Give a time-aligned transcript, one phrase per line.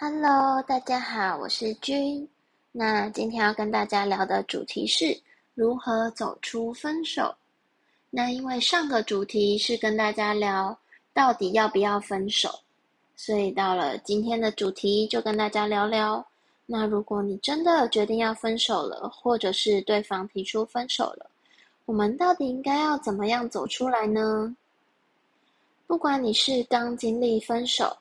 [0.00, 2.28] Hello，大家好，我是君。
[2.70, 5.20] 那今天要跟大家聊的主题是
[5.56, 7.34] 如何走出分手。
[8.08, 10.78] 那因为上个主题是跟大家聊
[11.12, 12.48] 到底要不要分手，
[13.16, 16.24] 所以到了今天的主题就跟大家聊聊。
[16.64, 21.28] 那如果你真的决定要分手了，或者是对方提出分手了，
[21.86, 24.54] 我们到底应该要怎么样走出来呢？
[25.88, 27.96] 不管你是刚经历分手，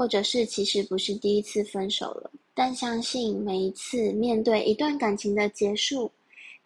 [0.00, 6.10] 或者是其实不是第一次分手了，但相信每一次面对一段感情的结束，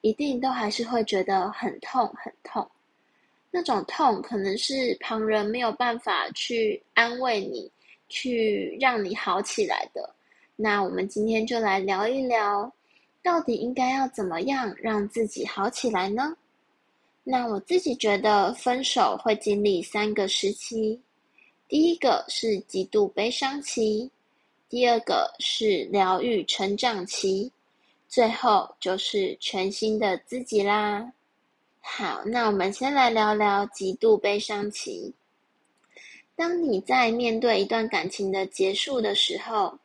[0.02, 2.64] 一定都还是会觉得很痛很痛。
[3.50, 7.68] 那种痛可能是旁人没有办法去安慰你，
[8.08, 10.14] 去让你好起来的。
[10.54, 12.72] 那我们今天就来聊一聊，
[13.20, 16.36] 到底应该要怎么样让自己好起来呢？
[17.24, 21.00] 那我自己觉得分手会经历三个时期。
[21.74, 24.08] 第一个是极度悲伤期，
[24.68, 27.50] 第二个是疗愈成长期，
[28.06, 31.12] 最后就是全新的自己啦。
[31.80, 35.12] 好，那我们先来聊聊极度悲伤期。
[36.36, 39.76] 当你在面对一段感情的结束的时候，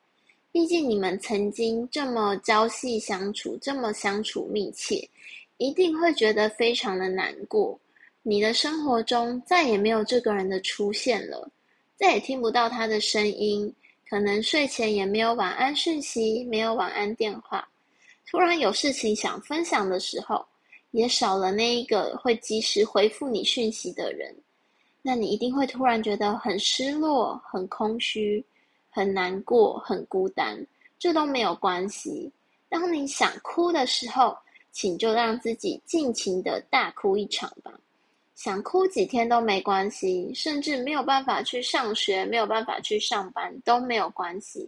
[0.52, 5.10] 毕竟你们曾经这么朝夕相处，这么相处密切，
[5.58, 7.80] 一定会觉得非常的难过。
[8.22, 11.50] 你的生活中再也没有这个人的出现了。
[12.00, 13.76] 再也听不到他的声音，
[14.08, 17.68] 可能睡前也没有晚安讯息，没有晚安电话。
[18.26, 20.46] 突然有事情想分享的时候，
[20.92, 24.34] 也少了那一个会及时回复你讯息的人。
[25.02, 28.42] 那你一定会突然觉得很失落、很空虚、
[28.90, 30.58] 很难过、很孤单。
[30.98, 32.32] 这都没有关系。
[32.70, 34.38] 当你想哭的时候，
[34.72, 37.78] 请就让自己尽情的大哭一场吧。
[38.40, 44.66] 想哭几天都没关系，甚至没有办法去上学、没有办法去上班都没有关系。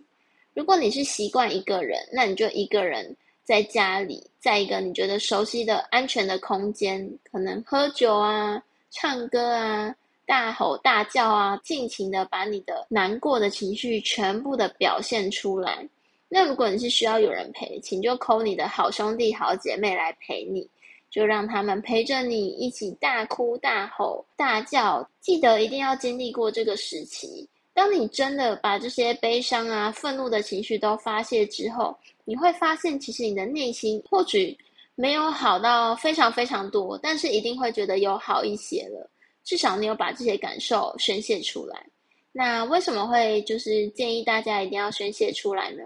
[0.53, 9.95] 如果你是习惯一个人，那你就一个人在家里，在一个你觉得熟悉的安全的空间，可能喝酒啊、唱歌啊、
[10.25, 15.87] 大吼大叫啊，尽情的把你的难过的情绪全部的表现出来。
[16.27, 20.67] 那如果你是需要有人陪，请就扣你的好兄弟、好姐妹来陪你。
[21.11, 27.47] 就让他们陪着你一起大哭大吼大叫，记得一定要经历过这个时期。
[27.73, 31.95] 当你真的把这些悲伤啊、愤怒的情绪都发泄之后，
[32.25, 34.57] 你会发现，其实你的内心或许
[34.95, 39.09] 没有好到非常非常多，但是一定会觉得有好一些了。
[39.43, 41.85] 至少你有把这些感受宣泄出来。
[42.31, 45.83] 那为什么会就是建议大家一定要宣泄出来呢？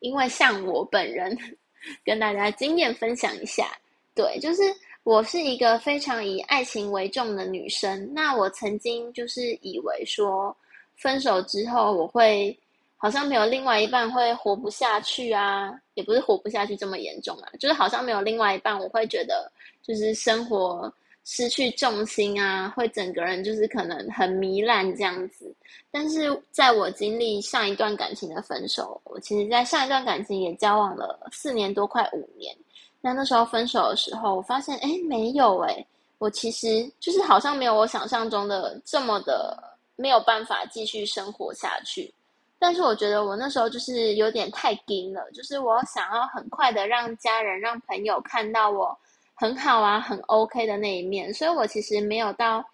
[0.00, 1.36] 因为像我本人
[2.04, 3.70] 跟大家经验分享一下。
[4.14, 4.62] 对，就是
[5.04, 8.12] 我是一个非常以爱情为重的女生。
[8.12, 10.54] 那我曾经就是以为说，
[10.96, 12.56] 分手之后我会
[12.96, 19.50] 好像没有另外一半会活不下去啊，也不是活不下去这么严重啊，就是好像没有另外一半，我会觉得
[19.82, 20.92] 就是生活
[21.24, 25.52] 失去重心啊，会整个人就是可能很糜烂这样子。
[25.90, 32.54] 但是在我经历上一段感情的分手，我其实在上一段感情也交往了四年多，快五年。
[33.04, 35.84] 那那时候分手的时候，我发现，哎，没有哎，
[36.18, 39.60] 我其实就是好像没有我想象中的这么的
[39.96, 42.14] 没有办法继续生活下去。
[42.60, 48.96] 但是我觉得我那时候就是有点太硬了，就是我想要很快的让家人、让朋友看到我
[49.34, 52.64] 很好啊、很 OK 的那一面，所以我其实没有到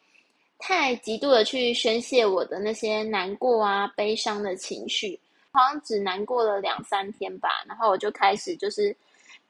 [0.59, 5.19] 太极度的去宣泄我的那些难过啊、悲伤的情绪，
[5.53, 8.95] 好像只难过了两三天吧，然后我就开始就是。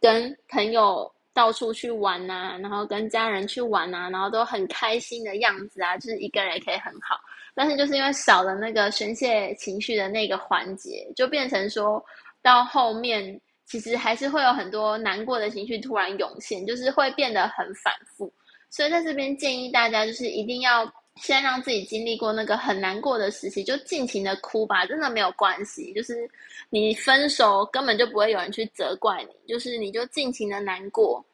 [0.00, 7.18] 跟朋友到处去玩呐，然后跟家人去玩呐，然后都很开心的样子啊，就是一个人也可以很好。
[7.54, 12.04] 但是就是因为少了那个宣泄情绪的那个环节，就变成说
[12.42, 18.32] 到后面，其实还是会有很多难过的情绪突然涌现，就是会变得很反复。
[18.70, 20.92] 所以在这边建议大家，就是一定要。
[21.20, 25.92] 先让自己经历过那个很难过的时期，就尽情的哭吧，真的没有关系。
[25.92, 26.28] 就是
[26.70, 31.24] 你分手根本就不会有人去责怪你，就是你就尽情的难过。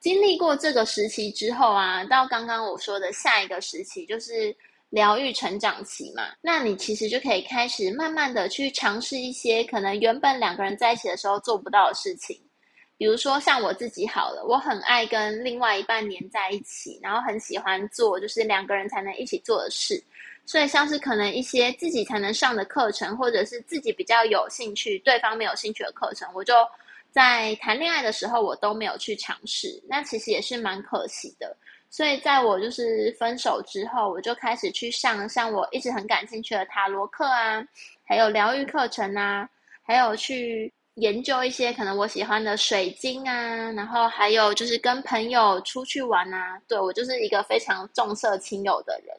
[0.00, 4.54] 经历过这个时期之后啊，到刚刚我说的下一个时期，就是
[4.90, 6.28] 疗愈成长期嘛。
[6.40, 12.40] 那你其实就可以开始慢慢的去尝试一些可能原本两个人在一起的时候做不到的事情。
[12.98, 20.02] 比如说像我自己好了，我很爱跟另外一半黏在一起，然后很喜欢做就是两个人才能一起做的事，
[20.44, 26.52] 所以像是可能一些自己才能上的课程，或者是自己比较有兴趣、对方没有兴趣的课程，我就
[27.12, 31.56] 在谈恋爱的时候我都没有去尝试，那其实也是蛮可惜的。
[31.90, 37.64] 所以在我就是分手之后，我就开始去上像我一直很感兴趣的塔罗课啊，
[38.04, 39.48] 还有疗愈课程啊。
[39.90, 46.60] 还有去研究一些可能我喜欢的水晶啊，然后还有就是跟朋友出去玩啊。
[46.66, 49.16] 对我就是一个非常重色轻友的人，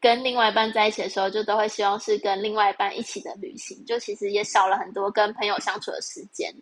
[0.00, 6.52] 跟另外一半在一起的时候，就都会希望是跟另外一半一起的旅行，就其实也少了很多跟朋友相处的时间。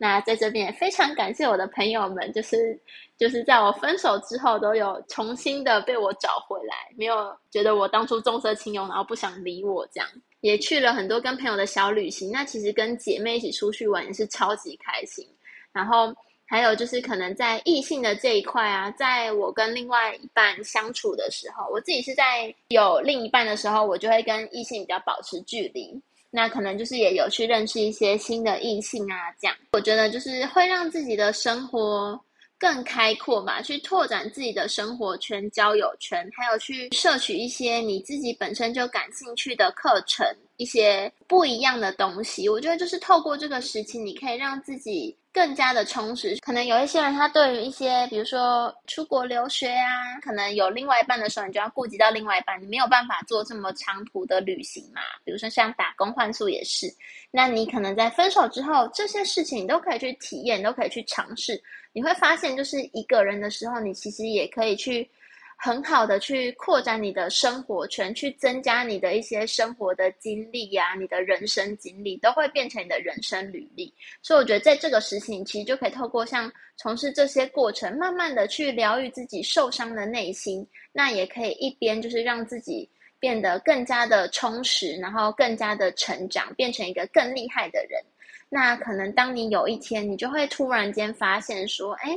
[0.00, 2.78] 那在这边也非常感谢我的朋友们，就是
[3.18, 10.08] 就是在我分手之后都有重新的被我找回来，没有觉得我当初重色轻友，然后不想理我这样，
[10.40, 12.30] 也去了很多跟朋友的小旅行。
[12.30, 15.26] 那其实跟姐妹一起出去玩也是超级开心。
[15.72, 16.14] 然后
[16.46, 26.00] 还有就是可能在异性的这一块啊，在我跟另外一半相处的时候，我自己是在有另一半的时候，我就会跟异性比较保持距离。
[26.30, 32.18] 那可能就是也有去认识一些新的异性啊，这样我觉得就是会让自己的生活
[32.58, 40.26] 更开阔嘛，去拓展自己的生活圈、交友圈，还有去摄取一些你自己本身就感兴趣的课程，
[40.56, 42.48] 一些不一样的东西。
[42.48, 45.16] 我觉得就是透过这个时期，你可以让自己。
[45.38, 55.00] 更加的充实，可能有一些人他对于一些，比如说出国留学啊，可能有另外一半的时候，你就要顾及到另外一半，你没有办法做这么长途的旅行嘛。
[55.24, 56.92] 比如说像打工换宿也是，
[57.30, 61.62] 那你可能在分手之后，这些事情你都可以去体验，都可以去尝试，
[61.92, 65.08] 你会发现，就是一个人的时候，你其实也可以去。
[65.60, 73.92] 很好的去扩展你的生活圈，去增加你的一些生活的经历呀，你的人生经历都会变成你的人生履历。
[74.22, 80.64] 所以我觉得在这个时期，你其实就可以透过像从事这些过程，慢慢的去疗愈自己受伤的内心。
[80.92, 82.88] 那也可以一边就是让自己
[83.18, 88.00] 变得更加的充实，然后更加的成长，变成一个更厉害的人。
[88.48, 92.16] 那可能当你有一天，你就会突然间发现说，哎。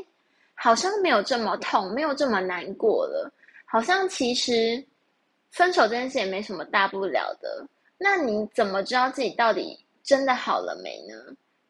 [0.63, 3.33] 好像没有这么痛，没有这么难过了。
[3.65, 4.85] 好像其实
[5.49, 7.65] 分手这件事也没什么大不了的。
[7.97, 11.15] 那你怎么知道自己到底真的好了没呢？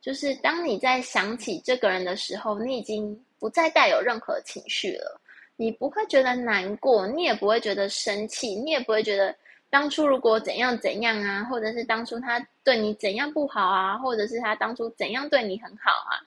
[0.02, 5.22] 就是当你在想起这个人的时候，你已经不再带有任何情绪了。
[5.56, 9.34] 你不会觉得难过，你也不会觉得生气，你也不会觉得
[9.70, 16.20] 当初如果怎样怎样啊，或者是当初他对你怎样不好啊，或者是他当初怎样对你很好啊。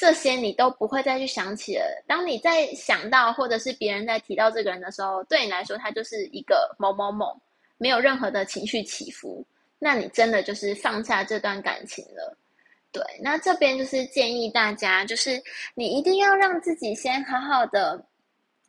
[0.00, 1.84] 这些你都不会再去想起了。
[2.06, 7.38] 当你在想到，或者是别人在提到这个人的时候，对你来说，他就是一个某某某，
[7.76, 9.44] 没有任何的情绪起伏。
[9.78, 12.34] 那你真的就是放下这段感情了。
[12.90, 15.38] 对，那这边就是建议大家，就是
[15.74, 18.02] 你一定要让自己先好好的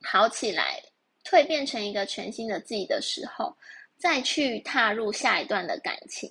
[0.04, 0.83] 好起来，
[1.24, 3.56] 蜕变成一个全新的自己的时候，
[3.98, 6.30] 再去踏入下一段的感情。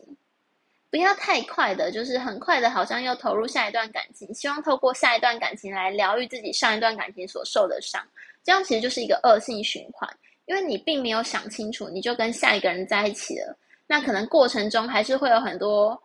[0.90, 8.04] 不要太快的，就是很快的，好像又投入下一段感情，希望透过下一段感情来疗愈自己上一段感情所受的伤，
[8.42, 10.08] 这样其实就是一个恶性循环，
[10.46, 13.56] 因为你并没有想清楚，你就跟下一个人在一起了，
[13.86, 15.96] 那可能过程中还是会有很多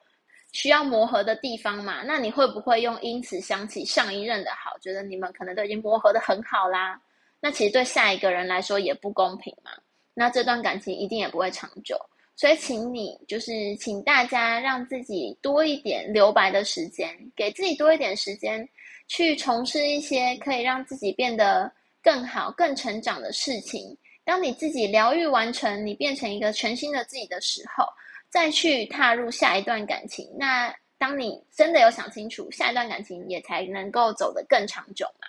[0.51, 7.01] 需要磨合的地方嘛，那你会不会用因此想起上一任的好，觉得你们可能都已经磨合的很好啦？
[7.39, 9.71] 那其实对下一个人来说也不公平嘛，
[10.13, 11.99] 那这段感情一定也不会长久。
[12.37, 18.67] 所以，请你就是请大家让自己多一点留白的时间，给自己多一点时间，
[19.07, 21.71] 去从事一些可以让自己变得
[22.03, 23.97] 更好、更成长的事情。
[24.25, 27.85] 当你自己疗愈完成，你变成一个全新的自己的时候，
[28.29, 30.29] 再去踏入下一段感情。
[30.37, 35.27] 那当你真的有想清楚，下一段感情也才能够走得更长久嘛。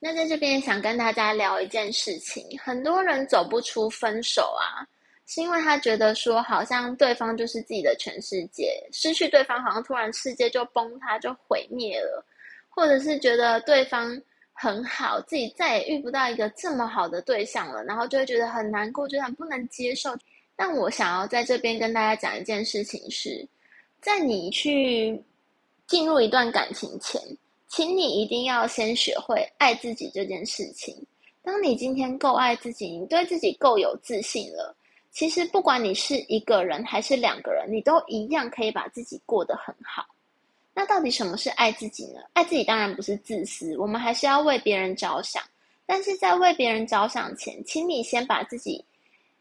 [0.00, 4.82] 那在这边想跟大家聊一件事情，很多人走不出分手啊。
[5.32, 12.26] 是因为他觉得说，好像对方就是自己的全世界，失去对方，好像突然世界就崩塌，就毁灭了，
[12.68, 14.20] 或者是觉得对方
[14.52, 20.12] 很好，自己再也遇不到一个这么好的对象了，然后就会觉得很难过，就很不能接受。
[20.56, 23.46] 但我想要在这边跟大家讲一件事情是，
[24.00, 25.22] 在你去
[25.86, 27.22] 进入一段感情前，
[27.68, 30.92] 请你一定要先学会爱自己这件事情。
[31.40, 34.74] 当你今天够爱自己，你对自己够有自信了。
[35.12, 40.06] 其实，不管你是一个人还是两个人，你都一样可以把自己过得很好。
[40.72, 42.20] 那到底什么是爱自己呢？
[42.32, 45.42] 爱自己当然不是自私，我们还是要为别人着想。
[45.84, 48.82] 但是在为别人着想前，请你先把自己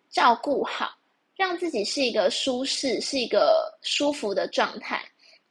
[0.09, 0.97] 照顾好，
[1.35, 4.99] 让自己是一个舒适、是一个舒服的状态，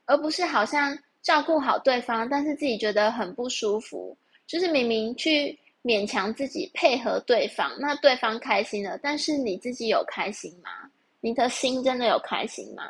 [0.05, 5.57] 而不是好像照顾好对方，但是自己觉得很不舒服，就是明明去。
[5.83, 10.69] 勉强自己配合对方，那对方开心了，但是你自己有开心吗？
[11.21, 12.83] 你的心真的有开心吗？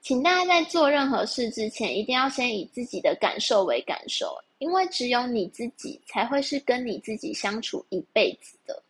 [0.00, 8.82] 请大家在做任何事之前，一定要先以自己的感受为感受，因为只有你自己才会是跟你自己相处一辈子的。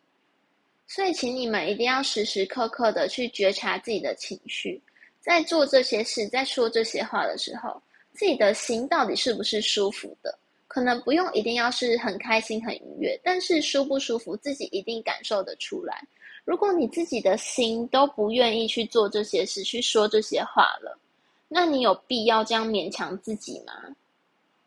[0.86, 4.82] 所以，请你们一定要时时刻刻的去觉察自己的情绪，
[5.20, 7.80] 在做这些事、在说这些话的时候，
[8.12, 10.36] 自己的心到底是不是舒服的？
[10.74, 16.04] 可能不用一定要是很开心、很愉悦，但是舒不舒服，自己一定感受得出来。
[16.44, 20.98] 如果你自己的心都不愿意去做这些事、去说这些话了，
[21.46, 23.72] 那你有必要这样勉强自己吗？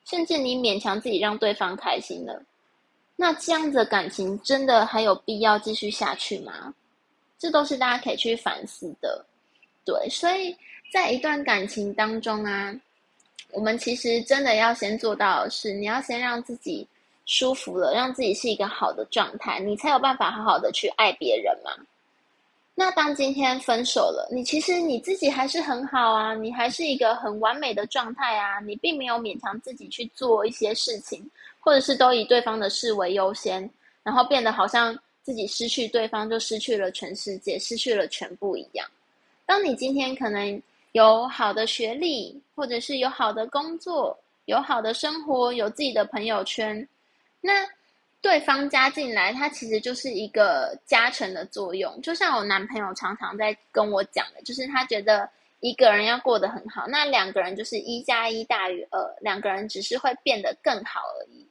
[0.06, 2.42] 甚至你勉强自己让对方开心了，
[3.18, 6.74] 那这样的感情真的还有必要继续下去吗？
[7.38, 9.26] 这都是大家可以去反思的。
[9.84, 10.56] 对，所以
[10.90, 12.74] 在一段感情当中啊。
[13.52, 16.86] 我们其实真的要先做到的是，你要先让自己
[17.26, 21.72] 舒服了，让自己是一个好的状态，你才有办法好好的去爱别人嘛。
[22.76, 31.28] 那当今天分手了，你其实你自己还是很好啊，你还是一个很完美的状态啊，你并没有勉强自己去做一些事情，
[31.60, 33.68] 或者是都以对方的事为优先，
[34.04, 38.88] 然后变得好像自己失去对方就失去了全世界，失去了全部一样。
[39.46, 40.62] 当你今天可能。
[40.98, 46.88] 有好的学历，或者是有好的工作，有好的生活，有自己的朋友圈，
[47.40, 47.52] 那
[48.20, 52.02] 对方加进来，它其实就是一个加成的作用。
[52.02, 61.48] 就像我男朋友常常在跟我讲的，就是他觉得一个人要过得很好，那两个人就是一加一大于二，两个人只是会变得更好而已。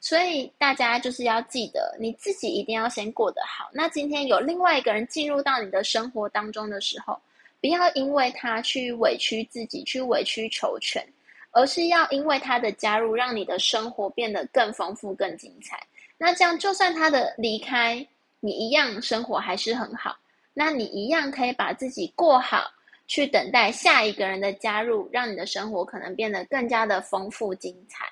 [0.00, 3.70] 所以大家就是要记得，你自己一定要先过得好。
[3.72, 7.16] 那今天有另外一个人进入到你的生活当中的时候，
[7.60, 11.04] 不要因为他去委屈自己，去委曲求全，
[11.50, 15.84] 而是要因为他的加入，让你的生活变得更丰富、更精彩。
[16.16, 18.06] 那这样，就算他的离开，
[18.40, 20.16] 你一样生活还是很好。
[20.54, 22.64] 那你一样可以把自己过好，
[23.06, 28.04] 去等待下一个人的加入，让你的生活可能变得更加的丰富精彩。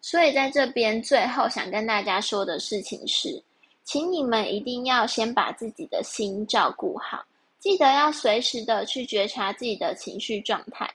[0.00, 3.42] 所以，在这边最后想跟大家说的事情是，
[3.84, 7.24] 请你们一定要先把自己的心照顾好。
[7.58, 10.88] 记得要随时的去觉察自己的情绪状态。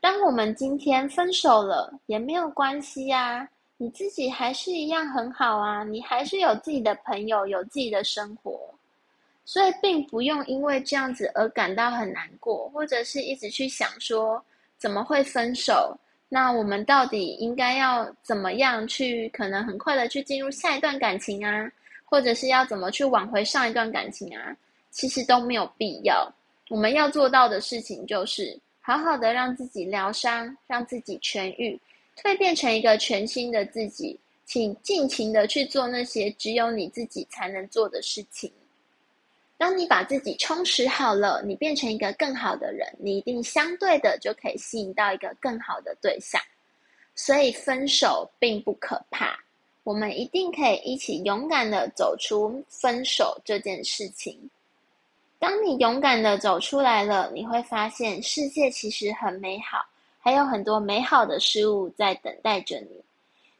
[0.00, 8.58] 当我们今天分手了，也没有关系呀，你自己还是一样很好啊，你还是有自己的朋友，有自己的生活，
[9.44, 14.42] 所以并不用因为这样子而感到很难过，或者是一直去想说
[14.78, 15.94] 怎么会分手？
[16.28, 21.70] 那我们到底应该要怎么样去，可能很快的去进入下一段感情啊，
[22.04, 24.56] 或者是要怎么去挽回上一段感情啊？
[24.90, 26.30] 其实都没有必要。
[26.68, 31.78] 我们要做到的事情就是好好的让自己疗伤，让自己痊愈，
[32.16, 34.18] 蜕变成一个全新的自己。
[34.46, 38.50] 请尽情的去做那些只有你自己才能做的事情。
[39.56, 46.40] 当你把自己充实好了，你变成一个更好的人，你一定相对的就可以吸引到一个更好的对象。
[47.14, 49.38] 所以分手并不可怕，
[49.84, 54.50] 我们一定可以一起勇敢的走出分手这件事情。
[55.40, 59.82] 当你勇敢的走出来了，你会发现世界其实很美好，
[60.20, 63.02] 还有很多美好的事物在等待着你。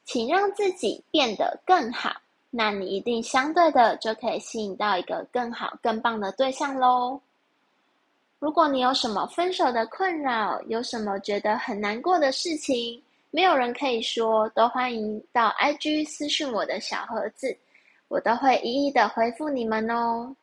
[0.04, 2.14] 请让自己变得更好，
[2.50, 7.18] 那你一定相对的就可以吸引到一个更好、更棒的对象喽。
[8.38, 17.56] 如果你有什么分手的困扰，有什么觉得很难过的事情，没有人可以说，都欢迎到 IG 私讯我的小盒子，
[18.08, 20.34] 我都会一一的回复你们哦。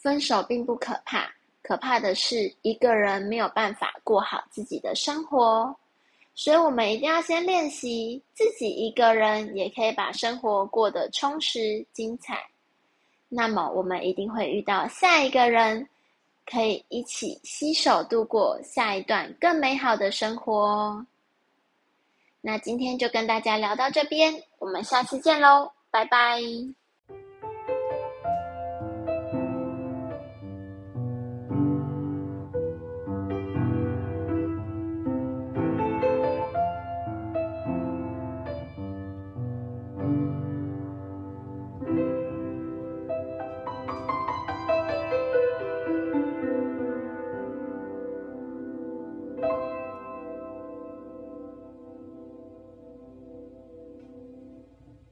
[0.00, 1.30] 分手并不可怕，
[1.62, 5.76] 可怕的是一个人没有办法过好自己的生活。
[6.34, 12.38] 所以，我们一定要先练习自己一个人也可以把生活过得充实精彩。
[13.28, 15.86] 那么，我们一定会遇到下一个人，
[16.46, 21.04] 可以一起携手度过下一段更美好的生活。
[22.40, 26.40] 那今天就跟大家聊到这边，我们下次见喽，拜拜。